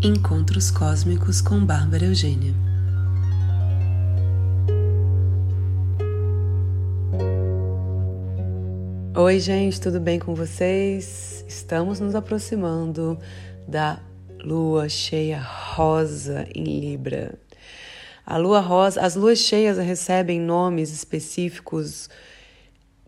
Encontros 0.00 0.70
Cósmicos 0.70 1.40
com 1.40 1.66
Bárbara 1.66 2.04
Eugênia. 2.04 2.54
Oi, 9.16 9.40
gente, 9.40 9.80
tudo 9.80 9.98
bem 9.98 10.20
com 10.20 10.36
vocês? 10.36 11.44
Estamos 11.48 11.98
nos 11.98 12.14
aproximando 12.14 13.18
da 13.66 13.98
lua 14.44 14.88
cheia 14.88 15.40
rosa 15.40 16.46
em 16.54 16.62
Libra. 16.62 17.36
A 18.24 18.36
lua 18.36 18.60
rosa, 18.60 19.00
as 19.00 19.16
luas 19.16 19.40
cheias 19.40 19.78
recebem 19.78 20.40
nomes 20.40 20.92
específicos 20.92 22.08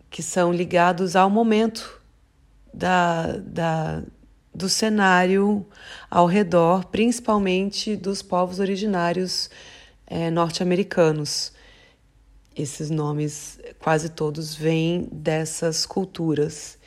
que 0.09 0.21
são 0.21 0.51
ligados 0.51 1.15
ao 1.15 1.29
momento 1.29 2.01
da, 2.73 3.37
da, 3.37 4.03
do 4.53 4.67
cenário 4.67 5.65
ao 6.09 6.25
redor, 6.25 6.85
principalmente 6.85 7.95
dos 7.95 8.21
povos 8.21 8.59
originários 8.59 9.49
é, 10.05 10.29
norte-americanos. 10.29 11.53
Esses 12.55 12.89
nomes, 12.89 13.59
quase 13.79 14.09
todos, 14.09 14.53
vêm 14.53 15.07
dessas 15.11 15.85
culturas. 15.85 16.77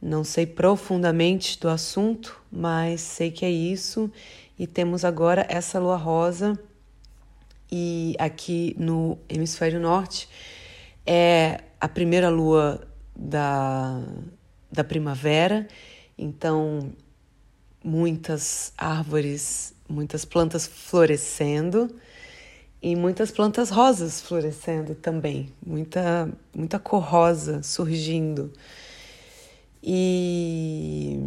Não 0.00 0.22
sei 0.22 0.46
profundamente 0.46 1.58
do 1.58 1.68
assunto, 1.68 2.38
mas 2.52 3.00
sei 3.00 3.30
que 3.30 3.44
é 3.44 3.50
isso. 3.50 4.12
E 4.58 4.66
temos 4.66 5.04
agora 5.04 5.46
essa 5.48 5.78
lua 5.78 5.96
rosa, 5.96 6.58
e 7.72 8.14
aqui 8.18 8.76
no 8.78 9.18
hemisfério 9.28 9.80
norte 9.80 10.28
é 11.06 11.60
a 11.80 11.88
primeira 11.88 12.28
lua 12.28 12.86
da, 13.16 14.00
da 14.70 14.84
primavera 14.84 15.66
então, 16.16 16.92
muitas 17.82 18.72
árvores, 18.78 19.74
muitas 19.88 20.24
plantas 20.24 20.66
florescendo 20.66 21.94
e 22.80 22.94
muitas 22.94 23.30
plantas 23.30 23.70
rosas 23.70 24.20
florescendo 24.20 24.94
também, 24.94 25.48
muita, 25.64 26.30
muita 26.54 26.78
cor 26.78 27.02
rosa 27.02 27.62
surgindo. 27.62 28.52
E, 29.82 31.18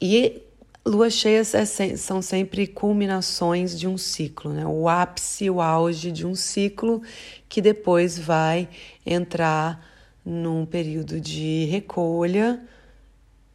e 0.00 0.42
luas 0.84 1.12
cheias 1.12 1.54
é, 1.54 1.64
são 1.96 2.20
sempre 2.20 2.66
culminações 2.66 3.78
de 3.78 3.86
um 3.86 3.96
ciclo, 3.96 4.52
né? 4.52 4.66
o 4.66 4.88
ápice, 4.88 5.48
o 5.48 5.60
auge 5.60 6.10
de 6.10 6.26
um 6.26 6.34
ciclo 6.34 7.02
que 7.48 7.60
depois 7.60 8.18
vai 8.18 8.68
entrar 9.04 9.84
num 10.24 10.64
período 10.64 11.20
de 11.20 11.66
recolha 11.66 12.60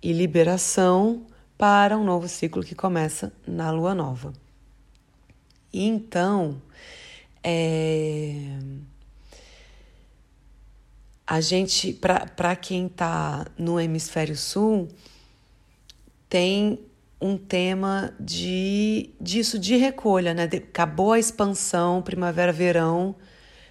e 0.01 0.13
liberação 0.13 1.25
para 1.57 1.97
um 1.97 2.03
novo 2.03 2.27
ciclo 2.27 2.63
que 2.63 2.73
começa 2.73 3.33
na 3.45 3.69
lua 3.69 3.93
nova. 3.93 4.33
Então, 5.73 6.61
é... 7.43 8.57
a 11.27 11.41
gente, 11.41 11.93
para 11.93 12.55
quem 12.55 12.87
está 12.87 13.45
no 13.57 13.79
hemisfério 13.79 14.35
sul, 14.35 14.87
tem 16.29 16.79
um 17.21 17.37
tema 17.37 18.13
de 18.19 19.09
disso 19.19 19.59
de 19.59 19.75
recolha, 19.75 20.33
né? 20.33 20.43
acabou 20.43 21.11
a 21.11 21.19
expansão, 21.19 22.01
primavera, 22.01 22.53
verão, 22.53 23.15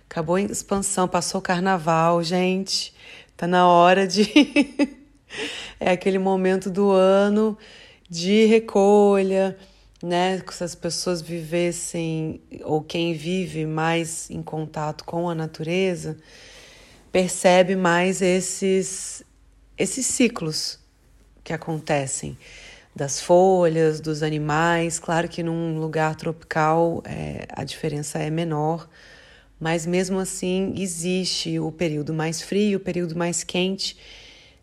acabou 0.08 0.36
a 0.36 0.42
expansão, 0.42 1.08
passou 1.08 1.38
o 1.40 1.42
carnaval, 1.42 2.22
gente. 2.22 2.94
Tá 3.36 3.46
na 3.46 3.66
hora 3.66 4.06
de 4.06 4.24
é 5.80 5.90
aquele 5.90 6.18
momento 6.18 6.70
do 6.70 6.90
ano 6.90 7.56
de 8.08 8.46
recolha, 8.46 9.56
né? 10.02 10.42
Se 10.50 10.64
as 10.64 10.74
pessoas 10.74 11.20
vivessem, 11.20 12.40
ou 12.64 12.82
quem 12.82 13.14
vive 13.14 13.66
mais 13.66 14.30
em 14.30 14.42
contato 14.42 15.04
com 15.04 15.28
a 15.28 15.34
natureza, 15.34 16.16
percebe 17.12 17.74
mais 17.76 18.22
esses, 18.22 19.22
esses 19.76 20.06
ciclos 20.06 20.78
que 21.42 21.52
acontecem 21.52 22.36
das 22.94 23.20
folhas, 23.20 24.00
dos 24.00 24.22
animais. 24.22 24.98
Claro 24.98 25.28
que 25.28 25.42
num 25.42 25.78
lugar 25.78 26.14
tropical 26.16 27.02
é, 27.04 27.46
a 27.50 27.64
diferença 27.64 28.18
é 28.18 28.30
menor, 28.30 28.88
mas 29.60 29.86
mesmo 29.86 30.18
assim 30.18 30.74
existe 30.76 31.58
o 31.58 31.70
período 31.70 32.12
mais 32.12 32.42
frio, 32.42 32.78
o 32.78 32.80
período 32.80 33.16
mais 33.16 33.42
quente 33.44 33.96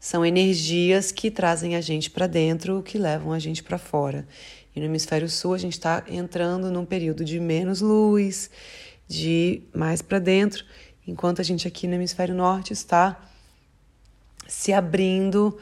são 0.06 0.24
energias 0.24 1.12
que 1.12 1.32
trazem 1.32 1.76
a 1.76 1.82
gente 1.82 2.12
para 2.12 2.28
dentro, 2.28 2.84
que 2.84 2.96
levam 2.96 3.34
a 3.34 3.40
gente 3.40 3.64
para 3.64 3.80
fora. 3.80 4.28
E 4.76 4.80
no 4.80 4.86
hemisfério 4.86 5.28
sul 5.28 5.56
a 5.56 5.58
gente 5.58 5.74
está 5.74 6.04
entrando 6.08 6.70
num 6.70 6.86
período 6.86 7.26
de 7.26 7.40
menos 7.40 7.82
luz, 7.82 8.52
de 9.08 9.64
mais 9.74 10.04
para 10.04 10.20
dentro, 10.20 10.64
enquanto 11.08 11.42
a 11.42 11.44
gente 11.44 11.68
aqui 11.68 11.88
no 11.88 11.96
hemisfério 11.96 12.36
norte 12.36 12.72
está 12.72 13.20
se 14.48 14.72
abrindo 14.72 15.58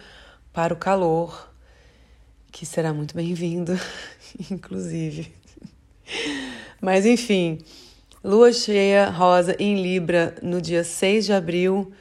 para 0.51 0.73
o 0.73 0.77
calor, 0.77 1.49
que 2.51 2.65
será 2.65 2.93
muito 2.93 3.15
bem-vindo, 3.15 3.79
inclusive. 4.51 5.33
Mas 6.81 7.05
enfim, 7.05 7.59
lua 8.21 8.51
cheia 8.51 9.09
rosa 9.09 9.55
em 9.57 9.81
Libra 9.81 10.35
no 10.43 10.61
dia 10.61 10.83
6 10.83 11.27
de 11.27 11.31
abril 11.31 11.93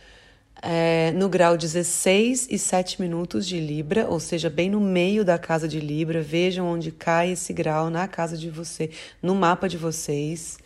é, 0.62 1.10
no 1.10 1.28
grau 1.28 1.56
16 1.56 2.46
e 2.48 2.56
7 2.56 3.02
minutos 3.02 3.46
de 3.46 3.58
Libra, 3.58 4.06
ou 4.06 4.20
seja, 4.20 4.48
bem 4.48 4.70
no 4.70 4.80
meio 4.80 5.24
da 5.24 5.36
casa 5.36 5.66
de 5.66 5.80
Libra. 5.80 6.22
Vejam 6.22 6.68
onde 6.68 6.92
cai 6.92 7.32
esse 7.32 7.52
grau 7.52 7.90
na 7.90 8.06
casa 8.06 8.36
de 8.38 8.48
você, 8.48 8.90
no 9.20 9.34
mapa 9.34 9.68
de 9.68 9.76
vocês. 9.76 10.58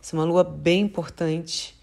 Essa 0.00 0.14
é 0.14 0.18
uma 0.18 0.26
lua 0.26 0.44
bem 0.44 0.82
importante. 0.82 1.74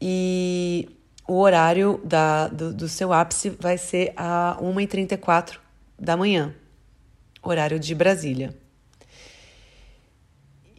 E 0.00 0.88
o 1.26 1.40
horário 1.40 2.00
da, 2.04 2.46
do, 2.46 2.72
do 2.72 2.88
seu 2.88 3.12
ápice 3.12 3.50
vai 3.50 3.76
ser 3.76 4.12
a 4.16 4.56
1h34 4.62 5.58
da 5.98 6.16
manhã, 6.16 6.54
horário 7.42 7.78
de 7.78 7.94
Brasília. 7.94 8.56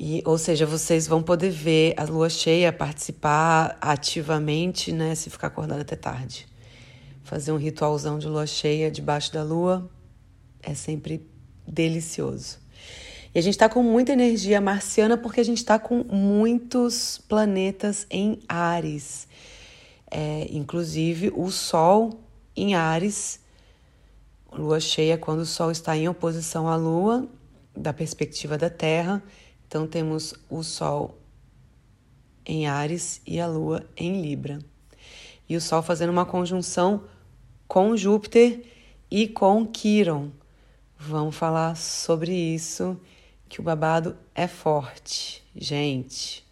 E, 0.03 0.23
ou 0.25 0.35
seja, 0.35 0.65
vocês 0.65 1.05
vão 1.05 1.21
poder 1.21 1.51
ver 1.51 1.93
a 1.95 2.05
lua 2.05 2.27
cheia, 2.27 2.73
participar 2.73 3.77
ativamente, 3.79 4.91
né? 4.91 5.13
Se 5.13 5.29
ficar 5.29 5.45
acordado 5.45 5.81
até 5.81 5.95
tarde. 5.95 6.47
Fazer 7.21 7.51
um 7.51 7.55
ritualzão 7.55 8.17
de 8.17 8.27
lua 8.27 8.47
cheia 8.47 8.89
debaixo 8.89 9.31
da 9.31 9.43
lua 9.43 9.87
é 10.63 10.73
sempre 10.73 11.23
delicioso. 11.67 12.57
E 13.31 13.37
a 13.37 13.43
gente 13.43 13.53
está 13.53 13.69
com 13.69 13.83
muita 13.83 14.11
energia 14.11 14.59
marciana 14.59 15.19
porque 15.19 15.39
a 15.39 15.45
gente 15.45 15.59
está 15.59 15.77
com 15.77 16.03
muitos 16.03 17.19
planetas 17.29 18.07
em 18.09 18.39
Ares. 18.49 19.27
É, 20.09 20.47
inclusive 20.49 21.31
o 21.35 21.51
Sol 21.51 22.19
em 22.55 22.73
Ares. 22.73 23.39
Lua 24.51 24.79
cheia, 24.79 25.15
quando 25.15 25.41
o 25.41 25.45
Sol 25.45 25.69
está 25.69 25.95
em 25.95 26.09
oposição 26.09 26.67
à 26.67 26.75
Lua, 26.75 27.29
da 27.77 27.93
perspectiva 27.93 28.57
da 28.57 28.67
Terra 28.67 29.21
então 29.71 29.87
temos 29.87 30.33
o 30.49 30.63
Sol 30.63 31.17
em 32.45 32.67
Ares 32.67 33.21
e 33.25 33.39
a 33.39 33.47
Lua 33.47 33.85
em 33.95 34.21
Libra. 34.21 34.59
E 35.47 35.55
o 35.55 35.61
Sol 35.61 35.81
fazendo 35.81 36.09
uma 36.09 36.25
conjunção 36.25 37.05
com 37.69 37.95
Júpiter 37.95 38.65
e 39.09 39.29
com 39.29 39.65
Quiron. 39.65 40.29
Vamos 40.99 41.37
falar 41.37 41.77
sobre 41.77 42.33
isso, 42.33 42.99
que 43.47 43.61
o 43.61 43.63
babado 43.63 44.17
é 44.35 44.45
forte, 44.45 45.41
gente. 45.55 46.45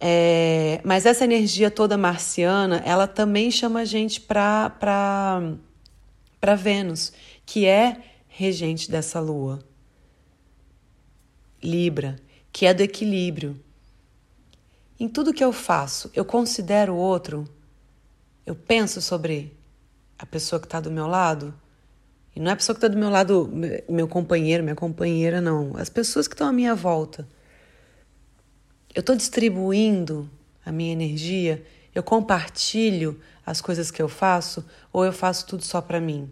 É, 0.00 0.80
mas 0.82 1.06
essa 1.06 1.22
energia 1.22 1.70
toda 1.70 1.96
marciana, 1.96 2.82
ela 2.84 3.06
também 3.06 3.48
chama 3.48 3.82
a 3.82 3.84
gente 3.84 4.20
para 4.20 5.54
Vênus, 6.58 7.12
que 7.46 7.64
é 7.64 8.02
regente 8.26 8.90
dessa 8.90 9.20
lua. 9.20 9.60
Libra, 11.62 12.16
que 12.52 12.66
é 12.66 12.74
do 12.74 12.82
equilíbrio. 12.82 13.58
Em 14.98 15.08
tudo 15.08 15.32
que 15.32 15.44
eu 15.44 15.52
faço, 15.52 16.10
eu 16.14 16.24
considero 16.24 16.94
o 16.94 16.96
outro, 16.96 17.48
eu 18.44 18.54
penso 18.54 19.02
sobre 19.02 19.54
a 20.18 20.24
pessoa 20.24 20.60
que 20.60 20.66
está 20.66 20.80
do 20.80 20.90
meu 20.90 21.06
lado. 21.06 21.54
E 22.34 22.40
não 22.40 22.50
é 22.50 22.54
a 22.54 22.56
pessoa 22.56 22.74
que 22.74 22.78
está 22.78 22.88
do 22.88 22.98
meu 22.98 23.10
lado, 23.10 23.50
meu 23.88 24.08
companheiro, 24.08 24.62
minha 24.62 24.76
companheira, 24.76 25.40
não. 25.40 25.76
As 25.76 25.88
pessoas 25.88 26.28
que 26.28 26.34
estão 26.34 26.48
à 26.48 26.52
minha 26.52 26.74
volta. 26.74 27.28
Eu 28.94 29.00
estou 29.00 29.14
distribuindo 29.14 30.30
a 30.64 30.72
minha 30.72 30.92
energia, 30.92 31.64
eu 31.94 32.02
compartilho 32.02 33.20
as 33.46 33.60
coisas 33.60 33.90
que 33.90 34.02
eu 34.02 34.08
faço 34.08 34.64
ou 34.92 35.04
eu 35.04 35.12
faço 35.12 35.46
tudo 35.46 35.62
só 35.62 35.80
para 35.80 36.00
mim? 36.00 36.30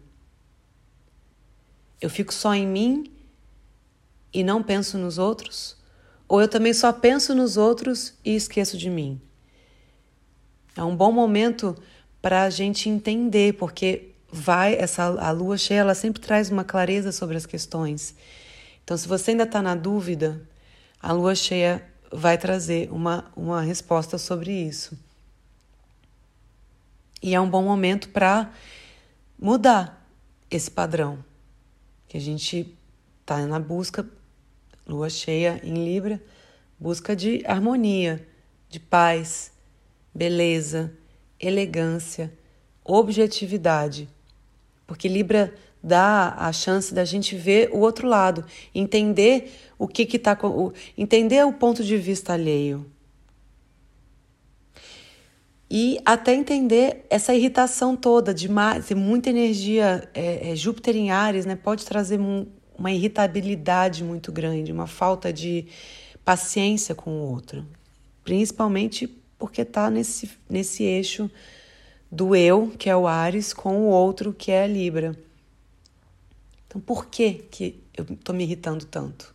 Eu 2.01 2.11
fico 2.11 2.35
só 2.35 2.53
em 2.53 2.67
mim 2.67 3.14
e 4.35 4.43
não 4.43 4.63
penso 4.63 4.99
nos 4.99 5.17
outros? 5.17 5.77
Ou 6.29 6.41
eu 6.41 6.49
também 6.49 6.75
só 6.75 6.93
penso 6.93 7.35
nos 7.35 7.57
outros 7.57 8.15
e 8.25 8.35
esqueço 8.35 8.77
de 8.77 8.91
mim? 8.91 9.21
É 10.77 10.83
um 10.83 10.97
bom 10.97 11.13
momento 11.13 11.77
para 12.21 12.43
a 12.43 12.51
gente 12.51 12.89
entender, 12.89 13.55
porque 13.55 14.11
vai 14.33 14.75
essa 14.75 15.05
a 15.05 15.31
lua 15.31 15.57
cheia, 15.57 15.81
ela 15.81 15.95
sempre 15.95 16.21
traz 16.21 16.51
uma 16.51 16.65
clareza 16.65 17.13
sobre 17.13 17.37
as 17.37 17.47
questões. 17.47 18.17
Então, 18.83 18.97
se 18.97 19.07
você 19.07 19.31
ainda 19.31 19.45
está 19.45 19.63
na 19.63 19.75
dúvida, 19.75 20.43
a 21.01 21.13
lua 21.13 21.35
cheia 21.35 21.87
vai 22.11 22.37
trazer 22.37 22.91
uma, 22.91 23.31
uma 23.37 23.61
resposta 23.61 24.19
sobre 24.19 24.51
isso. 24.51 24.99
E 27.23 27.35
é 27.35 27.41
um 27.41 27.49
bom 27.49 27.63
momento 27.63 28.09
para 28.09 28.53
mudar 29.39 30.07
esse 30.51 30.71
padrão. 30.71 31.25
Que 32.09 32.17
a 32.17 32.21
gente 32.21 32.77
está 33.21 33.47
na 33.47 33.59
busca, 33.59 34.07
lua 34.87 35.09
cheia 35.09 35.61
em 35.63 35.85
Libra, 35.85 36.23
busca 36.79 37.15
de 37.15 37.43
harmonia, 37.47 38.27
de 38.69 38.79
paz, 38.79 39.53
beleza, 40.15 40.93
elegância, 41.39 42.33
objetividade. 42.85 44.09
Porque 44.87 45.09
Libra 45.09 45.55
dá 45.83 46.35
a 46.39 46.53
chance 46.53 46.93
da 46.95 47.05
gente 47.05 47.37
ver 47.37 47.71
o 47.73 47.79
outro 47.79 48.09
lado, 48.09 48.45
entender 48.75 49.53
o 49.79 49.87
que 49.87 50.07
que 50.07 50.19
tá 50.19 50.39
entender 50.97 51.45
o 51.45 51.53
ponto 51.53 51.83
de 51.83 51.97
vista 51.97 52.33
alheio 52.33 52.91
e 55.77 55.99
até 56.05 56.33
entender 56.33 57.05
essa 57.11 57.35
irritação 57.35 57.97
toda 57.97 58.33
de 58.33 58.49
muita 58.95 59.31
energia, 59.31 60.09
é, 60.15 60.53
é, 60.53 60.57
Júpiter 60.57 60.95
em 60.95 61.11
Ares, 61.11 61.45
né, 61.47 61.57
pode 61.57 61.85
trazer 61.85 62.17
uma 62.77 62.91
irritabilidade 62.93 64.03
muito 64.03 64.33
grande, 64.33 64.73
uma 64.73 64.87
falta 64.87 65.33
de 65.33 65.67
paciência 66.25 66.95
com 66.95 67.11
o 67.11 67.31
outro, 67.31 67.67
principalmente 68.23 69.07
porque 69.39 69.63
está 69.63 69.91
nesse, 69.91 70.31
nesse 70.49 70.83
eixo 70.85 71.31
do 72.11 72.35
eu, 72.35 72.73
que 72.79 72.89
é 72.89 72.97
o 72.97 73.07
Ares, 73.07 73.53
com 73.53 73.77
o 73.77 73.89
outro, 73.89 74.33
que 74.33 74.51
é 74.51 74.65
a 74.65 74.67
Libra. 74.67 75.19
Então, 76.67 76.81
por 76.81 77.07
que, 77.07 77.35
que 77.51 77.83
eu 77.97 78.05
estou 78.09 78.35
me 78.35 78.45
irritando 78.45 78.85
tanto? 78.85 79.35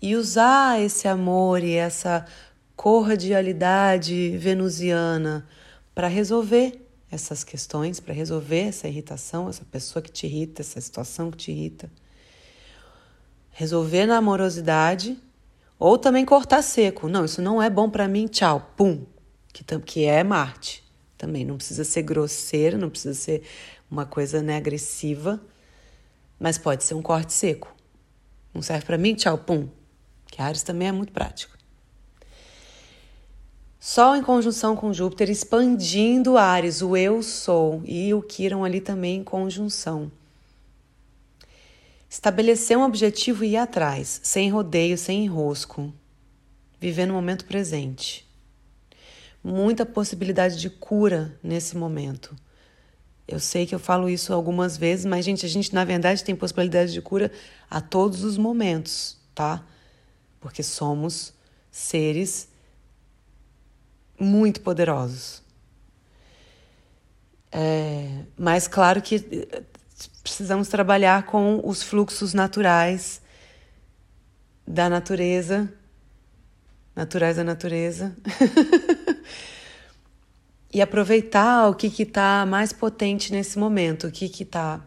E 0.00 0.14
usar 0.16 0.80
esse 0.80 1.08
amor 1.08 1.62
e 1.62 1.72
essa 1.72 2.26
cordialidade 2.74 4.36
venusiana 4.36 5.46
para 5.94 6.08
resolver 6.08 6.86
essas 7.10 7.42
questões, 7.42 8.00
para 8.00 8.12
resolver 8.12 8.68
essa 8.68 8.88
irritação, 8.88 9.48
essa 9.48 9.64
pessoa 9.64 10.02
que 10.02 10.10
te 10.10 10.26
irrita, 10.26 10.62
essa 10.62 10.80
situação 10.80 11.30
que 11.30 11.36
te 11.36 11.50
irrita. 11.50 11.90
Resolver 13.58 14.04
na 14.04 14.18
amorosidade 14.18 15.18
ou 15.78 15.96
também 15.96 16.26
cortar 16.26 16.60
seco. 16.60 17.08
Não, 17.08 17.24
isso 17.24 17.40
não 17.40 17.62
é 17.62 17.70
bom 17.70 17.88
para 17.88 18.06
mim, 18.06 18.26
tchau, 18.26 18.72
pum. 18.76 19.06
Que, 19.50 19.64
que 19.80 20.04
é 20.04 20.22
Marte. 20.22 20.84
Também 21.16 21.42
não 21.42 21.56
precisa 21.56 21.82
ser 21.82 22.02
grosseira, 22.02 22.76
não 22.76 22.90
precisa 22.90 23.14
ser 23.14 23.42
uma 23.90 24.04
coisa 24.04 24.42
né, 24.42 24.58
agressiva, 24.58 25.40
mas 26.38 26.58
pode 26.58 26.84
ser 26.84 26.92
um 26.92 27.00
corte 27.00 27.32
seco. 27.32 27.74
Não 28.52 28.60
serve 28.60 28.84
para 28.84 28.98
mim, 28.98 29.14
tchau, 29.14 29.38
pum. 29.38 29.70
Que 30.26 30.42
Ares 30.42 30.62
também 30.62 30.88
é 30.88 30.92
muito 30.92 31.10
prático. 31.10 31.56
Sol 33.80 34.16
em 34.16 34.22
conjunção 34.22 34.76
com 34.76 34.92
Júpiter, 34.92 35.30
expandindo 35.30 36.36
Ares, 36.36 36.82
o 36.82 36.94
eu 36.94 37.22
sou, 37.22 37.80
e 37.86 38.12
o 38.12 38.20
Quiron 38.20 38.66
ali 38.66 38.82
também 38.82 39.20
em 39.20 39.24
conjunção. 39.24 40.12
Estabelecer 42.26 42.76
um 42.76 42.82
objetivo 42.82 43.44
e 43.44 43.52
ir 43.52 43.56
atrás, 43.56 44.20
sem 44.20 44.50
rodeio, 44.50 44.98
sem 44.98 45.24
enrosco. 45.24 45.94
Viver 46.80 47.06
no 47.06 47.14
momento 47.14 47.44
presente. 47.44 48.28
Muita 49.44 49.86
possibilidade 49.86 50.58
de 50.58 50.68
cura 50.68 51.38
nesse 51.40 51.76
momento. 51.76 52.34
Eu 53.28 53.38
sei 53.38 53.64
que 53.64 53.72
eu 53.72 53.78
falo 53.78 54.08
isso 54.08 54.32
algumas 54.32 54.76
vezes, 54.76 55.06
mas, 55.06 55.24
gente, 55.24 55.46
a 55.46 55.48
gente, 55.48 55.72
na 55.72 55.84
verdade, 55.84 56.24
tem 56.24 56.34
possibilidade 56.34 56.92
de 56.92 57.00
cura 57.00 57.30
a 57.70 57.80
todos 57.80 58.24
os 58.24 58.36
momentos, 58.36 59.16
tá? 59.32 59.64
Porque 60.40 60.64
somos 60.64 61.32
seres 61.70 62.48
muito 64.18 64.62
poderosos. 64.62 65.44
É, 67.52 68.24
mas 68.36 68.66
claro 68.66 69.00
que 69.00 69.46
precisamos 70.22 70.68
trabalhar 70.68 71.24
com 71.24 71.60
os 71.64 71.82
fluxos 71.82 72.34
naturais 72.34 73.20
da 74.66 74.88
natureza, 74.88 75.72
naturais 76.94 77.36
da 77.36 77.44
natureza, 77.44 78.16
e 80.72 80.82
aproveitar 80.82 81.68
o 81.68 81.74
que 81.74 82.02
está 82.02 82.44
mais 82.44 82.72
potente 82.72 83.32
nesse 83.32 83.58
momento, 83.58 84.08
o 84.08 84.12
que 84.12 84.26
está 84.42 84.80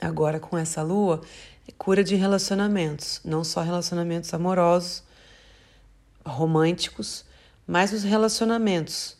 agora 0.00 0.38
com 0.38 0.58
essa 0.58 0.82
lua, 0.82 1.22
é 1.68 1.72
cura 1.72 2.04
de 2.04 2.14
relacionamentos, 2.14 3.20
não 3.24 3.42
só 3.42 3.62
relacionamentos 3.62 4.32
amorosos, 4.34 5.02
românticos, 6.24 7.24
mas 7.66 7.92
os 7.92 8.02
relacionamentos, 8.02 9.16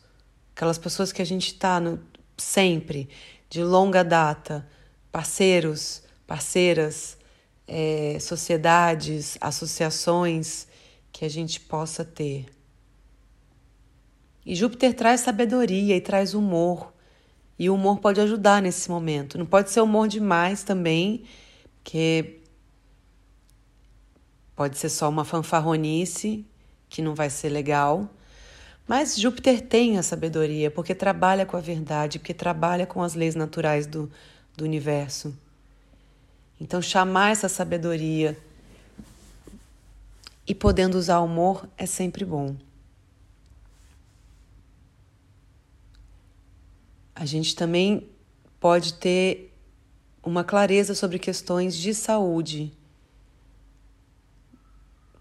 aquelas 0.55 0.79
pessoas 0.79 1.12
que 1.12 1.22
a 1.22 1.26
gente 1.26 1.49
está 1.49 1.81
sempre, 2.37 3.08
de 3.48 3.62
longa 3.62 4.02
data, 4.02 4.66
parceiros, 5.10 6.02
parceiras, 6.26 7.16
é, 7.66 8.19
sociedades, 8.20 9.37
associações 9.40 10.66
que 11.12 11.25
a 11.25 11.28
gente 11.28 11.60
possa 11.60 12.04
ter. 12.04 12.46
E 14.44 14.54
Júpiter 14.54 14.94
traz 14.94 15.22
sabedoria 15.22 15.96
e 15.96 16.00
traz 16.00 16.34
humor. 16.34 16.93
E 17.58 17.69
o 17.70 17.75
humor 17.75 17.98
pode 17.98 18.20
ajudar 18.20 18.62
nesse 18.62 18.88
momento. 18.90 19.38
Não 19.38 19.46
pode 19.46 19.70
ser 19.70 19.81
humor 19.81 20.06
demais 20.06 20.62
também, 20.62 21.25
porque 21.82 22.40
pode 24.54 24.78
ser 24.78 24.88
só 24.88 25.08
uma 25.08 25.25
fanfarronice, 25.25 26.46
que 26.88 27.02
não 27.02 27.14
vai 27.14 27.31
ser 27.31 27.48
legal. 27.48 28.08
Mas 28.87 29.19
Júpiter 29.19 29.61
tem 29.61 29.99
a 29.99 30.03
sabedoria 30.03 30.71
porque 30.71 30.94
trabalha 30.94 31.44
com 31.44 31.56
a 31.56 31.61
verdade, 31.61 32.21
porque 32.21 32.33
trabalha 32.33 32.87
com 32.87 33.03
as 33.03 33.15
leis 33.15 33.35
naturais 33.35 33.87
do, 33.87 34.11
do 34.56 34.65
universo. 34.65 35.37
Então, 36.61 36.81
chamar 36.81 37.33
essa 37.33 37.49
sabedoria 37.49 38.38
e 40.47 40.55
podendo 40.55 40.97
usar 40.97 41.19
o 41.19 41.25
humor 41.25 41.69
é 41.77 41.85
sempre 41.85 42.25
bom. 42.25 42.55
A 47.12 47.27
gente 47.27 47.56
também 47.56 48.09
pode 48.61 48.94
ter 48.94 49.53
uma 50.23 50.44
clareza 50.44 50.94
sobre 50.94 51.19
questões 51.19 51.77
de 51.77 51.93
saúde, 51.93 52.72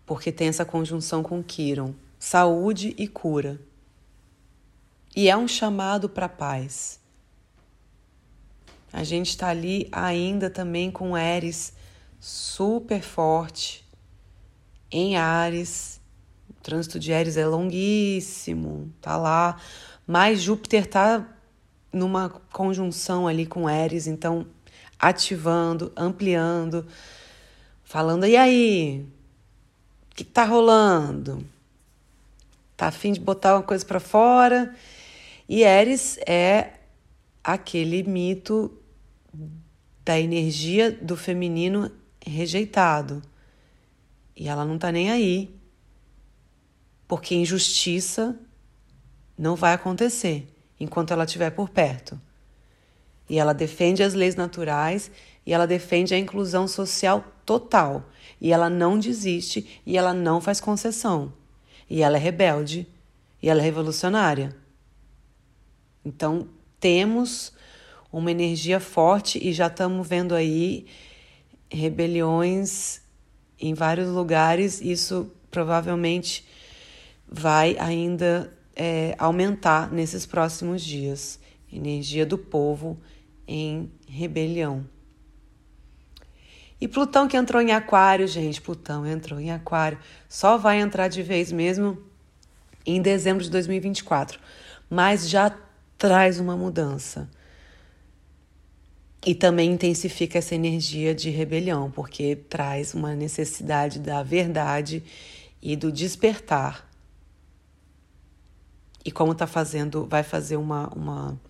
porque 0.06 0.32
tem 0.32 0.50
essa 0.50 0.66
conjunção 0.66 1.24
com 1.24 1.42
Quiron 1.42 1.94
saúde 2.26 2.96
e 2.98 3.08
cura. 3.08 3.62
E 5.16 5.30
é 5.30 5.38
um 5.38 5.48
chamado 5.48 6.10
para 6.10 6.28
paz. 6.28 7.00
A 8.92 9.04
gente 9.04 9.30
está 9.30 9.50
ali 9.50 9.88
ainda 9.92 10.50
também 10.50 10.90
com 10.90 11.16
Eris 11.16 11.74
super 12.20 13.04
forte 13.04 13.88
em 14.92 15.16
Ares. 15.18 16.02
O 16.50 16.54
trânsito 16.64 17.00
de 17.00 17.14
Ares 17.14 17.38
é 17.38 17.46
longuíssimo, 17.46 18.92
tá 19.00 19.18
lá. 19.18 19.62
Mas 20.08 20.42
Júpiter 20.42 20.88
tá 20.88 21.30
numa 21.94 22.28
conjunção 22.52 23.28
ali 23.28 23.46
com 23.46 23.70
Eris, 23.70 24.08
então 24.08 24.48
ativando, 24.98 25.94
ampliando, 25.96 26.88
falando: 27.84 28.26
e 28.26 28.36
aí? 28.36 29.06
O 30.12 30.16
que 30.16 30.24
tá 30.24 30.44
rolando? 30.44 31.54
Tá 32.76 32.88
afim 32.88 33.14
de 33.14 33.20
botar 33.20 33.56
uma 33.56 33.64
coisa 33.64 33.86
para 33.86 34.00
fora. 34.00 34.74
E 35.48 35.64
Eris 35.64 36.18
é 36.28 36.74
aquele 37.44 38.04
mito 38.04 38.72
da 40.04 40.20
energia 40.20 40.92
do 40.92 41.16
feminino 41.16 41.92
rejeitado. 42.26 43.22
E 44.36 44.48
ela 44.48 44.66
não 44.66 44.78
tá 44.78 44.92
nem 44.92 45.12
aí. 45.12 45.56
Porque 47.08 47.36
injustiça 47.36 48.38
não 49.38 49.56
vai 49.56 49.74
acontecer 49.74 50.48
enquanto 50.80 51.12
ela 51.12 51.24
estiver 51.24 51.52
por 51.52 51.70
perto. 51.70 52.20
E 53.30 53.40
ela 53.40 53.54
defende 53.54 54.04
as 54.04 54.14
leis 54.14 54.36
naturais 54.36 55.12
e 55.46 55.54
ela 55.54 55.66
defende 55.66 56.14
a 56.14 56.20
inclusão 56.20 56.68
social 56.68 57.24
total. 57.46 58.10
E 58.42 58.52
ela 58.52 58.70
não 58.70 58.98
desiste 58.98 59.82
e 59.86 59.98
ela 59.98 60.14
não 60.14 60.42
faz 60.42 60.60
concessão. 60.60 61.32
E 61.90 62.02
ela 62.02 62.18
é 62.18 62.20
rebelde 62.20 62.88
e 63.42 63.50
ela 63.50 63.62
é 63.62 63.64
revolucionária. 63.64 64.56
Então, 66.04 66.48
temos 66.80 67.54
uma 68.12 68.32
energia 68.32 68.80
forte 68.80 69.40
e 69.46 69.52
já 69.52 69.68
estamos 69.68 70.08
vendo 70.08 70.34
aí 70.34 70.86
rebeliões 71.70 73.02
em 73.60 73.74
vários 73.74 74.10
lugares. 74.10 74.82
Isso 74.82 75.32
provavelmente 75.52 76.46
vai 77.28 77.76
ainda 77.80 78.54
é, 78.76 79.16
aumentar 79.18 79.92
nesses 79.92 80.26
próximos 80.26 80.84
dias. 80.84 81.40
Energia 81.72 82.26
do 82.26 82.38
povo 82.38 82.98
em 83.48 83.92
rebelião. 84.08 84.86
E 86.80 86.88
Plutão 86.88 87.28
que 87.28 87.38
entrou 87.38 87.62
em 87.62 87.72
Aquário, 87.72 88.28
gente, 88.28 88.62
Plutão 88.62 89.06
entrou 89.06 89.40
em 89.40 89.52
Aquário, 89.52 89.98
só 90.28 90.58
vai 90.58 90.80
entrar 90.80 91.08
de 91.08 91.24
vez 91.24 91.52
mesmo 91.52 91.98
em 92.86 93.02
dezembro 93.02 93.44
de 93.44 93.50
2024, 93.50 94.40
mas 94.90 95.30
já 95.30 95.56
traz 95.98 96.40
uma 96.40 96.56
mudança. 96.56 97.30
E 99.26 99.34
também 99.34 99.72
intensifica 99.72 100.38
essa 100.38 100.54
energia 100.54 101.16
de 101.16 101.32
rebelião, 101.32 101.90
porque 101.90 102.36
traz 102.36 102.94
uma 102.94 103.16
necessidade 103.16 104.00
da 104.00 104.22
verdade 104.22 105.04
e 105.62 105.76
do 105.76 105.92
despertar. 105.92 106.88
E 109.04 109.12
como 109.12 109.32
está 109.32 109.48
fazendo, 109.48 110.06
vai 110.06 110.22
fazer 110.22 110.58
uma, 110.58 110.90
uma, 110.90 111.42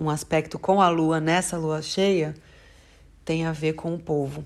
um 0.00 0.10
aspecto 0.10 0.58
com 0.58 0.80
a 0.80 0.88
lua 0.88 1.20
nessa 1.20 1.56
lua 1.56 1.82
cheia, 1.82 2.34
tem 3.24 3.46
a 3.46 3.52
ver 3.52 3.74
com 3.74 3.94
o 3.94 3.98
povo. 3.98 4.44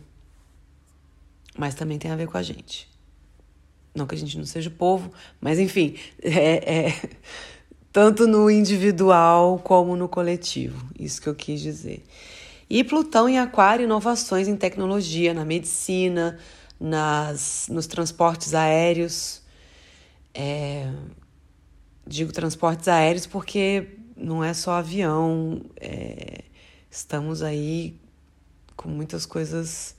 Mas 1.56 1.74
também 1.74 1.98
tem 1.98 2.10
a 2.10 2.16
ver 2.16 2.28
com 2.28 2.38
a 2.38 2.42
gente. 2.42 2.88
Não 3.94 4.06
que 4.06 4.14
a 4.14 4.18
gente 4.18 4.38
não 4.38 4.44
seja 4.44 4.70
povo, 4.70 5.12
mas 5.40 5.58
enfim, 5.58 5.96
é, 6.22 6.86
é 6.86 7.10
tanto 7.92 8.26
no 8.26 8.50
individual 8.50 9.58
como 9.58 9.96
no 9.96 10.08
coletivo. 10.08 10.88
Isso 10.98 11.20
que 11.20 11.28
eu 11.28 11.34
quis 11.34 11.60
dizer. 11.60 12.04
E 12.70 12.84
Plutão 12.84 13.28
em 13.28 13.38
Aquário, 13.38 13.84
inovações 13.84 14.46
em 14.46 14.56
tecnologia, 14.56 15.32
na 15.32 15.44
medicina, 15.44 16.38
nas, 16.78 17.66
nos 17.70 17.86
transportes 17.86 18.54
aéreos. 18.54 19.42
É, 20.34 20.92
digo 22.06 22.32
transportes 22.32 22.86
aéreos 22.86 23.26
porque 23.26 23.88
não 24.16 24.44
é 24.44 24.52
só 24.52 24.72
avião, 24.72 25.62
é, 25.80 26.44
estamos 26.90 27.42
aí 27.42 27.96
com 28.78 28.88
muitas 28.88 29.26
coisas 29.26 29.94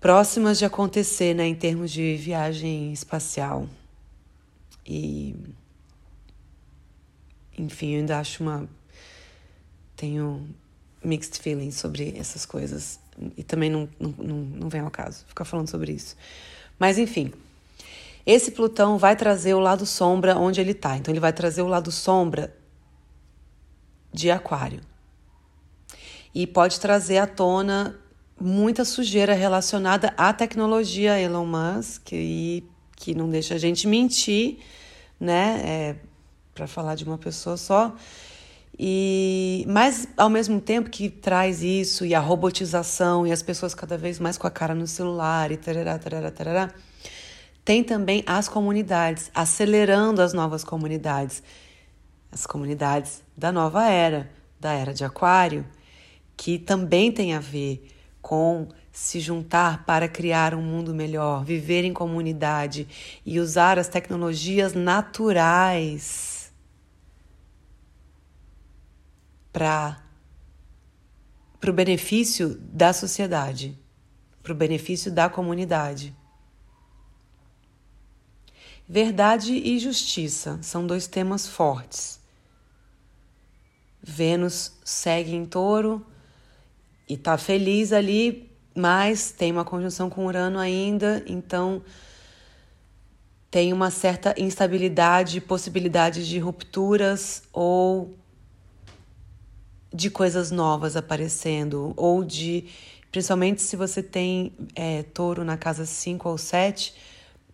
próximas 0.00 0.58
de 0.58 0.64
acontecer, 0.64 1.34
né, 1.34 1.46
em 1.46 1.54
termos 1.54 1.90
de 1.90 2.14
viagem 2.16 2.92
espacial. 2.92 3.66
E 4.86 5.34
enfim, 7.58 7.92
eu 7.92 8.00
ainda 8.00 8.18
acho 8.18 8.42
uma. 8.42 8.68
Tenho 9.96 10.46
mixed 11.02 11.40
feelings 11.40 11.76
sobre 11.76 12.14
essas 12.18 12.44
coisas. 12.44 12.98
E 13.36 13.42
também 13.42 13.70
não, 13.70 13.88
não, 13.98 14.10
não, 14.18 14.68
vem 14.68 14.80
ao 14.80 14.90
caso 14.90 15.24
ficar 15.26 15.44
falando 15.44 15.70
sobre 15.70 15.92
isso. 15.92 16.16
Mas, 16.78 16.98
enfim. 16.98 17.32
Esse 18.26 18.50
Plutão 18.50 18.96
vai 18.96 19.14
trazer 19.14 19.52
o 19.54 19.60
lado 19.60 19.84
sombra 19.84 20.36
onde 20.36 20.60
ele 20.60 20.72
está. 20.72 20.96
Então, 20.96 21.12
ele 21.12 21.20
vai 21.20 21.32
trazer 21.32 21.62
o 21.62 21.66
lado 21.66 21.92
sombra 21.92 22.54
de 24.12 24.30
Aquário. 24.30 24.80
E 26.34 26.46
pode 26.46 26.80
trazer 26.80 27.18
à 27.18 27.26
tona 27.26 27.96
muita 28.40 28.84
sujeira 28.84 29.34
relacionada 29.34 30.12
à 30.16 30.32
tecnologia 30.32 31.18
Elon 31.20 31.46
Musk, 31.46 32.02
que, 32.06 32.64
que 32.96 33.14
não 33.14 33.30
deixa 33.30 33.54
a 33.54 33.58
gente 33.58 33.86
mentir, 33.86 34.58
né? 35.20 35.62
É, 35.64 35.96
para 36.54 36.66
falar 36.66 36.94
de 36.94 37.04
uma 37.04 37.18
pessoa 37.18 37.56
só. 37.56 37.94
E 38.78 39.64
mas 39.68 40.08
ao 40.16 40.28
mesmo 40.28 40.60
tempo 40.60 40.90
que 40.90 41.08
traz 41.08 41.62
isso 41.62 42.04
e 42.04 42.14
a 42.14 42.20
robotização 42.20 43.24
e 43.24 43.30
as 43.30 43.42
pessoas 43.42 43.72
cada 43.74 43.96
vez 43.96 44.18
mais 44.18 44.36
com 44.36 44.46
a 44.46 44.50
cara 44.50 44.74
no 44.74 44.86
celular 44.86 45.52
e 45.52 45.56
tarará, 45.56 45.96
tarará, 45.96 46.30
tarará, 46.30 46.74
tem 47.64 47.84
também 47.84 48.24
as 48.26 48.48
comunidades, 48.48 49.30
acelerando 49.34 50.20
as 50.20 50.32
novas 50.32 50.64
comunidades. 50.64 51.42
As 52.32 52.46
comunidades 52.46 53.22
da 53.36 53.52
nova 53.52 53.86
era, 53.88 54.28
da 54.58 54.72
era 54.72 54.92
de 54.92 55.04
Aquário, 55.04 55.64
que 56.36 56.58
também 56.58 57.12
tem 57.12 57.34
a 57.34 57.40
ver 57.40 57.90
com 58.20 58.68
se 58.90 59.18
juntar 59.18 59.84
para 59.84 60.08
criar 60.08 60.54
um 60.54 60.62
mundo 60.62 60.94
melhor, 60.94 61.44
viver 61.44 61.84
em 61.84 61.92
comunidade 61.92 62.86
e 63.26 63.40
usar 63.40 63.78
as 63.78 63.88
tecnologias 63.88 64.72
naturais 64.72 66.52
para 69.52 70.00
o 71.66 71.72
benefício 71.72 72.56
da 72.60 72.92
sociedade, 72.92 73.78
para 74.42 74.52
o 74.52 74.56
benefício 74.56 75.10
da 75.10 75.28
comunidade. 75.28 76.14
Verdade 78.88 79.54
e 79.54 79.78
justiça 79.78 80.58
são 80.62 80.86
dois 80.86 81.06
temas 81.06 81.48
fortes. 81.48 82.20
Vênus 84.02 84.78
segue 84.84 85.34
em 85.34 85.46
touro 85.46 86.06
e 87.08 87.14
está 87.14 87.36
feliz 87.36 87.92
ali, 87.92 88.50
mas 88.74 89.30
tem 89.30 89.52
uma 89.52 89.64
conjunção 89.64 90.10
com 90.10 90.26
Urano 90.26 90.58
ainda, 90.58 91.22
então 91.26 91.82
tem 93.50 93.72
uma 93.72 93.90
certa 93.90 94.34
instabilidade, 94.36 95.40
possibilidade 95.40 96.28
de 96.28 96.38
rupturas 96.38 97.44
ou 97.52 98.16
de 99.92 100.10
coisas 100.10 100.50
novas 100.50 100.96
aparecendo, 100.96 101.94
ou 101.96 102.24
de, 102.24 102.64
principalmente 103.12 103.62
se 103.62 103.76
você 103.76 104.02
tem 104.02 104.52
é, 104.74 105.04
touro 105.04 105.44
na 105.44 105.56
casa 105.56 105.86
5 105.86 106.28
ou 106.28 106.36
7, 106.36 106.94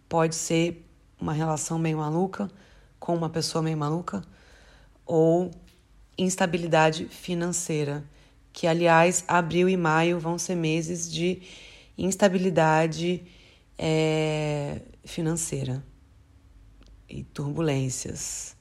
pode 0.08 0.34
ser 0.34 0.86
uma 1.20 1.34
relação 1.34 1.78
meio 1.78 1.98
maluca 1.98 2.50
com 2.98 3.14
uma 3.14 3.28
pessoa 3.28 3.60
meio 3.60 3.76
maluca, 3.76 4.22
ou 5.04 5.50
instabilidade 6.16 7.06
financeira, 7.06 8.04
que 8.52 8.66
aliás, 8.66 9.24
abril 9.28 9.68
e 9.68 9.76
maio 9.76 10.18
vão 10.18 10.38
ser 10.38 10.54
meses 10.54 11.10
de 11.10 11.42
instabilidade 11.96 13.22
é, 13.78 14.80
financeira 15.04 15.84
e 17.08 17.24
turbulências. 17.24 18.56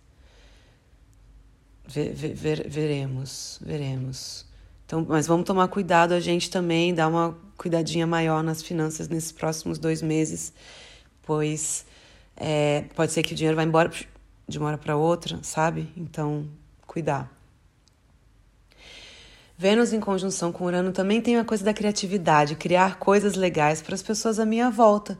Ver, 1.87 2.13
ver, 2.13 2.69
veremos, 2.69 3.59
veremos. 3.61 4.45
Então, 4.85 5.05
mas 5.07 5.27
vamos 5.27 5.45
tomar 5.45 5.67
cuidado 5.67 6.13
a 6.13 6.19
gente 6.19 6.49
também, 6.49 6.93
dar 6.93 7.07
uma 7.07 7.37
cuidadinha 7.57 8.07
maior 8.07 8.43
nas 8.43 8.61
finanças 8.61 9.07
nesses 9.07 9.31
próximos 9.31 9.77
dois 9.77 10.01
meses, 10.01 10.53
pois 11.23 11.85
é, 12.35 12.85
pode 12.95 13.11
ser 13.11 13.21
que 13.21 13.33
o 13.33 13.35
dinheiro 13.35 13.55
vá 13.55 13.63
embora 13.63 13.91
de 14.47 14.57
uma 14.57 14.67
hora 14.67 14.77
para 14.77 14.95
outra, 14.95 15.39
sabe? 15.43 15.87
Então, 15.95 16.47
cuidar. 16.87 17.38
Vênus 19.61 19.91
em 19.91 19.99
conjunção 19.99 20.53
com 20.53 20.63
Urano 20.63 20.93
também 20.93 21.19
tem 21.19 21.35
uma 21.35 21.43
coisa 21.43 21.65
da 21.65 21.73
criatividade, 21.73 22.55
criar 22.55 22.97
coisas 22.97 23.35
legais 23.35 23.81
para 23.81 23.93
as 23.93 24.01
pessoas 24.01 24.39
à 24.39 24.45
minha 24.45 24.69
volta, 24.69 25.19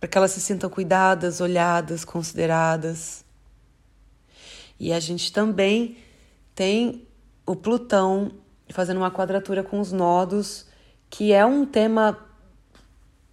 para 0.00 0.08
que 0.08 0.18
elas 0.18 0.32
se 0.32 0.40
sintam 0.40 0.68
cuidadas, 0.68 1.40
olhadas, 1.40 2.04
consideradas. 2.04 3.24
E 4.80 4.92
a 4.92 4.98
gente 4.98 5.32
também 5.32 5.96
tem 6.56 7.06
o 7.46 7.54
Plutão 7.54 8.32
fazendo 8.70 8.96
uma 8.96 9.12
quadratura 9.12 9.62
com 9.62 9.78
os 9.78 9.92
nodos, 9.92 10.66
que 11.08 11.32
é 11.32 11.46
um 11.46 11.64
tema 11.64 12.18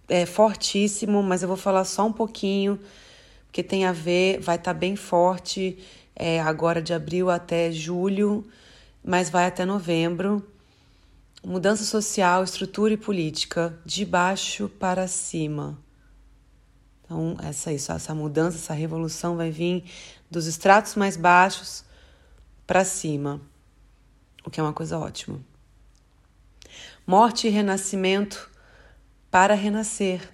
é, 0.08 0.24
fortíssimo, 0.24 1.24
mas 1.24 1.42
eu 1.42 1.48
vou 1.48 1.56
falar 1.56 1.84
só 1.84 2.06
um 2.06 2.12
pouquinho, 2.12 2.78
porque 3.46 3.64
tem 3.64 3.84
a 3.84 3.90
ver, 3.90 4.38
vai 4.38 4.54
estar 4.54 4.74
tá 4.74 4.78
bem 4.78 4.94
forte 4.94 5.76
é, 6.14 6.40
agora 6.40 6.80
de 6.80 6.94
abril 6.94 7.30
até 7.30 7.72
julho, 7.72 8.46
mas 9.04 9.28
vai 9.28 9.46
até 9.46 9.66
novembro. 9.66 10.42
Mudança 11.44 11.84
social, 11.84 12.42
estrutura 12.42 12.94
e 12.94 12.96
política, 12.96 13.78
de 13.84 14.02
baixo 14.06 14.66
para 14.66 15.06
cima. 15.06 15.78
Então, 17.04 17.36
essa, 17.42 17.70
isso, 17.70 17.92
essa 17.92 18.14
mudança, 18.14 18.56
essa 18.56 18.72
revolução 18.72 19.36
vai 19.36 19.50
vir 19.50 19.84
dos 20.30 20.46
estratos 20.46 20.94
mais 20.94 21.18
baixos 21.18 21.84
para 22.66 22.82
cima, 22.82 23.42
o 24.42 24.50
que 24.50 24.58
é 24.58 24.62
uma 24.62 24.72
coisa 24.72 24.98
ótima. 24.98 25.38
Morte 27.06 27.46
e 27.46 27.50
renascimento 27.50 28.50
para 29.30 29.52
renascer. 29.52 30.32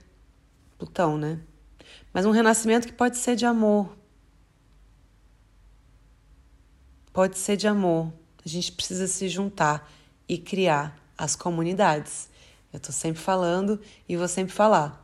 Plutão, 0.78 1.18
né? 1.18 1.40
Mas 2.12 2.24
um 2.24 2.30
renascimento 2.30 2.86
que 2.86 2.92
pode 2.92 3.18
ser 3.18 3.34
de 3.34 3.44
amor. 3.44 3.96
Pode 7.12 7.36
ser 7.36 7.56
de 7.56 7.66
amor. 7.66 8.19
A 8.44 8.48
gente 8.48 8.72
precisa 8.72 9.06
se 9.06 9.28
juntar 9.28 9.90
e 10.28 10.38
criar 10.38 10.98
as 11.16 11.36
comunidades. 11.36 12.28
Eu 12.72 12.78
estou 12.78 12.92
sempre 12.92 13.20
falando 13.20 13.80
e 14.08 14.16
vou 14.16 14.28
sempre 14.28 14.54
falar. 14.54 14.98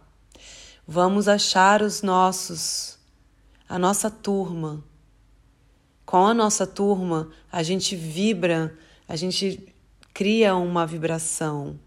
Vamos 0.86 1.28
achar 1.28 1.82
os 1.82 2.00
nossos 2.02 2.96
a 3.68 3.78
nossa 3.78 4.10
turma. 4.10 4.82
Com 6.04 6.24
a 6.24 6.32
nossa 6.32 6.66
turma, 6.66 7.30
a 7.50 7.62
gente 7.62 7.96
vibra, 7.96 8.78
a 9.08 9.16
gente 9.16 9.74
cria 10.14 10.54
uma 10.54 10.86
vibração 10.86 11.78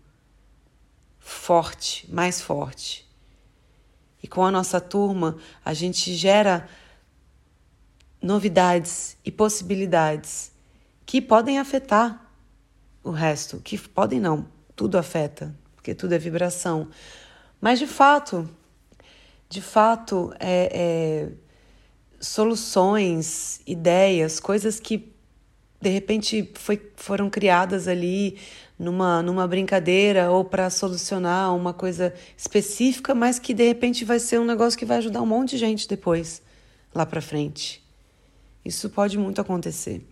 forte, 1.18 2.06
mais 2.12 2.42
forte. 2.42 3.08
E 4.22 4.28
com 4.28 4.44
a 4.44 4.52
nossa 4.52 4.82
turma, 4.82 5.38
a 5.64 5.74
gente 5.74 6.14
gera 6.14 6.68
novidades 8.22 9.16
e 9.24 9.32
possibilidades 9.32 10.52
que 11.10 11.20
podem 11.20 11.58
afetar 11.58 12.24
o 13.04 13.10
resto, 13.10 13.60
que 13.64 13.76
podem 13.80 14.20
não, 14.20 14.46
tudo 14.76 14.96
afeta, 14.96 15.56
porque 15.76 15.96
tudo 15.96 16.14
é 16.14 16.20
vibração. 16.20 16.88
Mas 17.60 17.80
de 17.80 17.88
fato, 17.88 18.48
de 19.50 19.60
fato, 19.60 20.32
é, 20.40 20.70
é, 20.72 21.30
soluções, 22.20 23.60
ideias, 23.66 24.40
coisas 24.40 24.80
que 24.80 25.12
de 25.82 25.90
repente 25.90 26.52
foi, 26.54 26.80
foram 26.96 27.28
criadas 27.28 27.88
ali 27.88 28.38
numa, 28.78 29.24
numa 29.24 29.48
brincadeira 29.48 30.30
ou 30.30 30.46
para 30.46 30.70
solucionar 30.70 31.56
uma 31.56 31.74
coisa 31.74 32.14
específica, 32.38 33.16
mas 33.16 33.40
que 33.40 33.56
de 33.56 33.66
repente 33.68 34.06
vai 34.06 34.20
ser 34.20 34.40
um 34.40 34.46
negócio 34.46 34.78
que 34.78 34.86
vai 34.86 35.00
ajudar 35.00 35.24
um 35.24 35.26
monte 35.26 35.50
de 35.50 35.58
gente 35.58 35.88
depois, 35.88 36.40
lá 36.94 37.04
para 37.04 37.20
frente. 37.20 37.84
Isso 38.64 38.92
pode 38.92 39.18
muito 39.18 39.42
acontecer. 39.42 40.06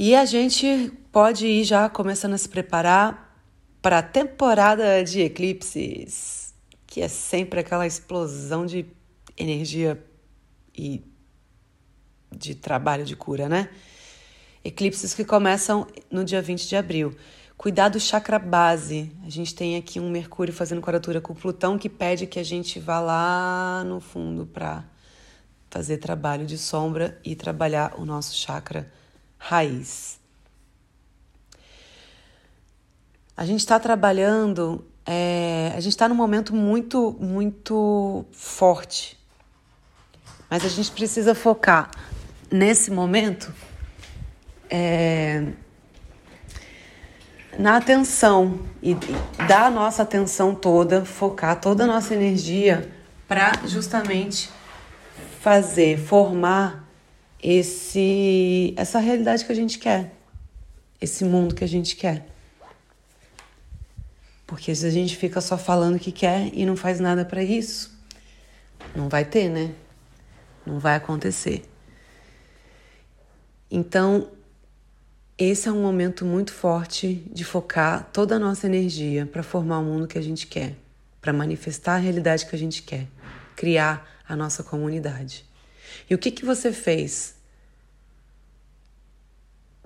E 0.00 0.14
a 0.14 0.24
gente 0.24 0.92
pode 1.10 1.44
ir 1.44 1.64
já 1.64 1.88
começando 1.88 2.34
a 2.34 2.38
se 2.38 2.48
preparar 2.48 3.36
para 3.82 3.98
a 3.98 4.02
temporada 4.02 5.02
de 5.02 5.22
eclipses, 5.22 6.54
que 6.86 7.00
é 7.00 7.08
sempre 7.08 7.58
aquela 7.58 7.84
explosão 7.84 8.64
de 8.64 8.86
energia 9.36 10.00
e 10.72 11.02
de 12.30 12.54
trabalho 12.54 13.04
de 13.04 13.16
cura, 13.16 13.48
né? 13.48 13.70
Eclipses 14.64 15.14
que 15.14 15.24
começam 15.24 15.84
no 16.08 16.24
dia 16.24 16.40
20 16.40 16.68
de 16.68 16.76
abril. 16.76 17.16
Cuidar 17.56 17.88
do 17.88 17.98
chakra 17.98 18.38
base. 18.38 19.10
A 19.26 19.28
gente 19.28 19.52
tem 19.52 19.76
aqui 19.76 19.98
um 19.98 20.08
Mercúrio 20.08 20.54
fazendo 20.54 20.80
quadratura 20.80 21.20
com 21.20 21.34
Plutão 21.34 21.76
que 21.76 21.88
pede 21.88 22.24
que 22.24 22.38
a 22.38 22.44
gente 22.44 22.78
vá 22.78 23.00
lá 23.00 23.82
no 23.84 23.98
fundo 23.98 24.46
para 24.46 24.84
fazer 25.68 25.98
trabalho 25.98 26.46
de 26.46 26.56
sombra 26.56 27.20
e 27.24 27.34
trabalhar 27.34 27.98
o 27.98 28.04
nosso 28.04 28.32
chakra 28.36 28.88
raiz. 29.38 30.18
A 33.36 33.46
gente 33.46 33.60
está 33.60 33.78
trabalhando, 33.78 34.84
é, 35.06 35.72
a 35.74 35.80
gente 35.80 35.92
está 35.92 36.08
num 36.08 36.14
momento 36.14 36.54
muito, 36.54 37.16
muito 37.20 38.26
forte, 38.32 39.16
mas 40.50 40.64
a 40.64 40.68
gente 40.68 40.90
precisa 40.90 41.34
focar 41.34 41.90
nesse 42.50 42.90
momento 42.90 43.54
é, 44.68 45.52
na 47.58 47.76
atenção 47.76 48.60
e, 48.82 48.92
e 48.92 49.46
dar 49.46 49.66
a 49.66 49.70
nossa 49.70 50.02
atenção 50.02 50.54
toda, 50.54 51.04
focar 51.04 51.60
toda 51.60 51.84
a 51.84 51.86
nossa 51.86 52.14
energia 52.14 52.90
para 53.28 53.52
justamente 53.66 54.50
fazer, 55.40 55.98
formar 55.98 56.87
esse 57.42 58.74
essa 58.76 58.98
realidade 58.98 59.44
que 59.44 59.52
a 59.52 59.54
gente 59.54 59.78
quer, 59.78 60.12
esse 61.00 61.24
mundo 61.24 61.54
que 61.54 61.64
a 61.64 61.68
gente 61.68 61.96
quer. 61.96 62.26
Porque 64.46 64.74
se 64.74 64.86
a 64.86 64.90
gente 64.90 65.16
fica 65.16 65.40
só 65.40 65.58
falando 65.58 65.98
que 65.98 66.10
quer 66.10 66.50
e 66.54 66.64
não 66.64 66.76
faz 66.76 66.98
nada 67.00 67.24
para 67.24 67.42
isso, 67.42 67.96
não 68.96 69.08
vai 69.08 69.24
ter, 69.24 69.48
né? 69.50 69.74
Não 70.64 70.78
vai 70.78 70.94
acontecer. 70.94 71.64
Então, 73.70 74.30
esse 75.36 75.68
é 75.68 75.72
um 75.72 75.82
momento 75.82 76.24
muito 76.24 76.52
forte 76.52 77.22
de 77.30 77.44
focar 77.44 78.08
toda 78.12 78.36
a 78.36 78.38
nossa 78.38 78.66
energia 78.66 79.26
para 79.26 79.42
formar 79.42 79.80
o 79.80 79.84
mundo 79.84 80.08
que 80.08 80.18
a 80.18 80.22
gente 80.22 80.46
quer, 80.46 80.74
para 81.20 81.32
manifestar 81.32 81.94
a 81.94 81.98
realidade 81.98 82.46
que 82.46 82.56
a 82.56 82.58
gente 82.58 82.82
quer, 82.82 83.06
criar 83.54 84.04
a 84.26 84.34
nossa 84.34 84.62
comunidade. 84.62 85.47
E 86.08 86.14
o 86.14 86.18
que, 86.18 86.30
que 86.30 86.44
você 86.44 86.72
fez 86.72 87.34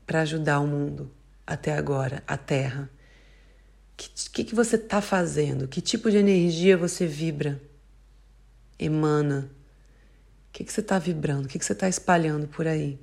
para 0.06 0.22
ajudar 0.22 0.60
o 0.60 0.66
mundo 0.66 1.10
até 1.46 1.72
agora, 1.72 2.22
a 2.26 2.36
Terra? 2.36 2.90
O 3.92 3.96
que, 3.96 4.08
que, 4.30 4.44
que 4.44 4.54
você 4.54 4.76
está 4.76 5.00
fazendo? 5.00 5.68
Que 5.68 5.80
tipo 5.80 6.10
de 6.10 6.16
energia 6.16 6.76
você 6.76 7.06
vibra, 7.06 7.60
emana? 8.78 9.50
O 10.48 10.52
que, 10.52 10.64
que 10.64 10.72
você 10.72 10.80
está 10.80 10.98
vibrando? 10.98 11.46
O 11.46 11.48
que, 11.48 11.58
que 11.58 11.64
você 11.64 11.72
está 11.72 11.88
espalhando 11.88 12.48
por 12.48 12.66
aí? 12.66 12.98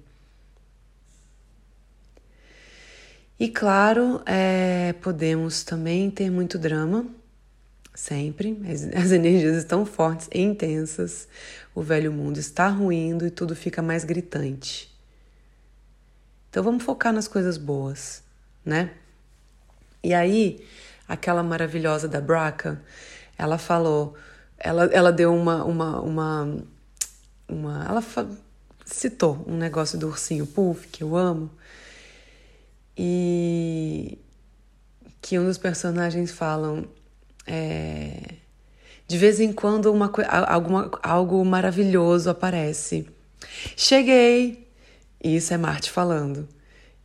E 3.39 3.47
claro, 3.47 4.21
é, 4.25 4.93
podemos 5.01 5.63
também 5.63 6.11
ter 6.11 6.29
muito 6.29 6.59
drama, 6.59 7.07
sempre. 7.99 8.59
As, 8.71 8.83
as 8.95 9.11
energias 9.11 9.57
estão 9.57 9.85
fortes 9.85 10.27
e 10.33 10.41
intensas. 10.41 11.27
O 11.75 11.81
velho 11.81 12.11
mundo 12.11 12.39
está 12.39 12.67
ruindo 12.69 13.27
e 13.27 13.29
tudo 13.29 13.55
fica 13.55 13.81
mais 13.81 14.03
gritante. 14.03 14.89
Então 16.49 16.63
vamos 16.63 16.83
focar 16.83 17.13
nas 17.13 17.27
coisas 17.27 17.57
boas, 17.57 18.23
né? 18.65 18.91
E 20.01 20.13
aí, 20.13 20.65
aquela 21.07 21.43
maravilhosa 21.43 22.07
da 22.07 22.19
Braca, 22.19 22.81
ela 23.37 23.57
falou, 23.57 24.15
ela, 24.57 24.85
ela 24.85 25.11
deu 25.11 25.35
uma, 25.35 25.63
uma, 25.63 26.01
uma, 26.01 26.57
uma 27.47 27.85
ela 27.85 28.03
citou 28.85 29.45
um 29.45 29.57
negócio 29.57 29.99
do 29.99 30.07
ursinho 30.07 30.47
Puff, 30.47 30.87
que 30.87 31.03
eu 31.03 31.15
amo, 31.15 31.51
e 32.97 34.17
que 35.21 35.37
um 35.37 35.45
dos 35.45 35.57
personagens 35.57 36.31
falam 36.31 36.87
é, 37.45 38.35
de 39.07 39.17
vez 39.17 39.39
em 39.39 39.51
quando 39.51 39.91
uma, 39.91 40.11
alguma, 40.47 40.91
algo 41.01 41.43
maravilhoso 41.43 42.29
aparece. 42.29 43.07
Cheguei! 43.75 44.67
Isso 45.23 45.53
é 45.53 45.57
Marte 45.57 45.91
falando. 45.91 46.47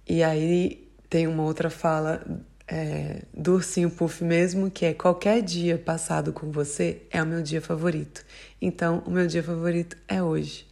E 0.06 0.22
aí 0.22 0.88
tem 1.08 1.26
uma 1.26 1.42
outra 1.42 1.70
fala 1.70 2.22
é, 2.66 3.22
do 3.32 3.54
ursinho 3.54 3.90
Puff 3.90 4.22
mesmo, 4.22 4.70
que 4.70 4.84
é 4.86 4.94
qualquer 4.94 5.42
dia 5.42 5.78
passado 5.78 6.32
com 6.32 6.50
você 6.50 7.02
é 7.10 7.22
o 7.22 7.26
meu 7.26 7.42
dia 7.42 7.60
favorito. 7.60 8.24
Então, 8.60 9.02
o 9.06 9.10
meu 9.10 9.26
dia 9.26 9.42
favorito 9.42 9.96
é 10.08 10.22
hoje. 10.22 10.66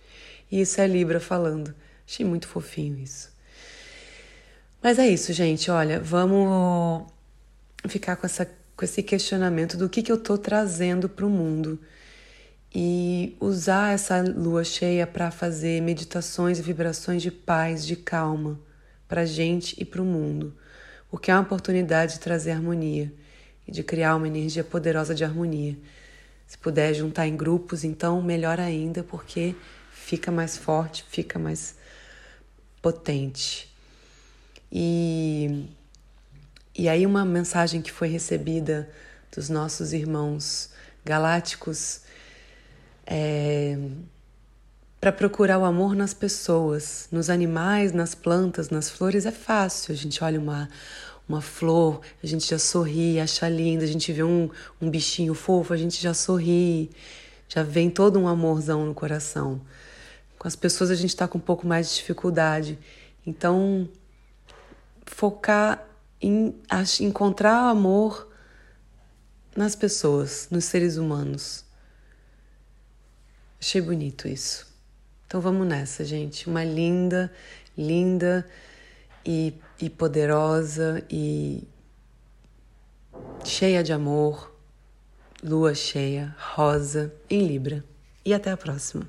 E 0.50 0.60
isso 0.60 0.80
é 0.80 0.86
Libra 0.86 1.20
falando. 1.20 1.74
Achei 2.06 2.26
muito 2.26 2.46
fofinho 2.46 2.98
isso. 2.98 3.30
Mas 4.82 4.98
é 4.98 5.08
isso, 5.08 5.32
gente. 5.32 5.70
Olha, 5.70 6.00
vamos 6.00 7.06
ficar 7.88 8.16
com, 8.16 8.26
essa, 8.26 8.50
com 8.76 8.84
esse 8.84 9.02
questionamento 9.02 9.76
do 9.76 9.88
que, 9.88 10.02
que 10.02 10.10
eu 10.10 10.16
estou 10.16 10.38
trazendo 10.38 11.08
para 11.08 11.26
o 11.26 11.30
mundo 11.30 11.78
e 12.74 13.36
usar 13.38 13.92
essa 13.92 14.22
lua 14.22 14.64
cheia 14.64 15.06
para 15.06 15.30
fazer 15.30 15.82
meditações 15.82 16.58
e 16.58 16.62
vibrações 16.62 17.22
de 17.22 17.30
paz, 17.30 17.86
de 17.86 17.96
calma 17.96 18.58
para 19.06 19.22
a 19.22 19.26
gente 19.26 19.76
e 19.78 19.84
para 19.84 20.00
o 20.00 20.04
mundo, 20.04 20.56
o 21.10 21.18
que 21.18 21.30
é 21.30 21.34
uma 21.34 21.42
oportunidade 21.42 22.14
de 22.14 22.20
trazer 22.20 22.52
harmonia 22.52 23.12
e 23.68 23.72
de 23.72 23.82
criar 23.82 24.16
uma 24.16 24.26
energia 24.26 24.64
poderosa 24.64 25.14
de 25.14 25.22
harmonia. 25.22 25.76
Se 26.46 26.56
puder 26.56 26.94
juntar 26.94 27.26
em 27.26 27.36
grupos, 27.36 27.84
então 27.84 28.22
melhor 28.22 28.58
ainda, 28.58 29.02
porque 29.02 29.54
fica 29.92 30.32
mais 30.32 30.56
forte, 30.56 31.04
fica 31.08 31.38
mais 31.38 31.76
potente. 32.80 33.70
E, 34.70 35.66
e 36.74 36.88
aí, 36.88 37.04
uma 37.04 37.24
mensagem 37.24 37.82
que 37.82 37.92
foi 37.92 38.08
recebida 38.08 38.88
dos 39.34 39.50
nossos 39.50 39.92
irmãos 39.92 40.70
galácticos 41.04 42.00
é, 43.06 43.76
para 44.98 45.12
procurar 45.12 45.58
o 45.58 45.64
amor 45.64 45.94
nas 45.94 46.14
pessoas, 46.14 47.08
nos 47.12 47.28
animais, 47.28 47.92
nas 47.92 48.14
plantas, 48.14 48.70
nas 48.70 48.88
flores, 48.88 49.26
é 49.26 49.30
fácil. 49.30 49.92
A 49.92 49.96
gente 49.96 50.24
olha 50.24 50.40
uma, 50.40 50.68
uma 51.28 51.42
flor, 51.42 52.00
a 52.22 52.26
gente 52.26 52.48
já 52.48 52.58
sorri, 52.58 53.20
acha 53.20 53.48
linda, 53.50 53.84
a 53.84 53.88
gente 53.88 54.10
vê 54.10 54.22
um, 54.22 54.48
um 54.80 54.88
bichinho 54.88 55.34
fofo, 55.34 55.74
a 55.74 55.76
gente 55.76 56.00
já 56.00 56.14
sorri, 56.14 56.90
já 57.48 57.62
vem 57.62 57.90
todo 57.90 58.18
um 58.18 58.26
amorzão 58.26 58.86
no 58.86 58.94
coração. 58.94 59.60
Com 60.38 60.48
as 60.48 60.56
pessoas 60.56 60.90
a 60.90 60.94
gente 60.94 61.10
está 61.10 61.28
com 61.28 61.36
um 61.36 61.40
pouco 61.40 61.66
mais 61.66 61.90
de 61.90 61.96
dificuldade. 61.96 62.78
Então, 63.26 63.88
focar 65.04 65.86
em 66.22 66.54
encontrar 67.00 67.68
amor 67.68 68.32
nas 69.56 69.74
pessoas, 69.74 70.48
nos 70.50 70.64
seres 70.64 70.96
humanos. 70.96 71.64
Achei 73.60 73.80
bonito 73.80 74.28
isso. 74.28 74.66
Então 75.26 75.40
vamos 75.40 75.66
nessa, 75.66 76.04
gente. 76.04 76.48
Uma 76.48 76.64
linda, 76.64 77.32
linda 77.76 78.46
e, 79.24 79.54
e 79.80 79.90
poderosa 79.90 81.04
e 81.10 81.66
cheia 83.44 83.82
de 83.82 83.92
amor, 83.92 84.54
lua 85.42 85.74
cheia, 85.74 86.34
rosa, 86.38 87.12
em 87.28 87.46
Libra. 87.46 87.84
E 88.24 88.32
até 88.32 88.50
a 88.50 88.56
próxima. 88.56 89.08